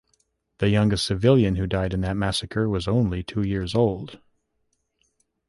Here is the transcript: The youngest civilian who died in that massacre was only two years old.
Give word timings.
The 0.57 0.69
youngest 0.69 1.05
civilian 1.05 1.57
who 1.57 1.67
died 1.67 1.93
in 1.93 2.01
that 2.01 2.17
massacre 2.17 2.67
was 2.67 2.87
only 2.87 3.21
two 3.21 3.43
years 3.47 3.75
old. 3.75 4.17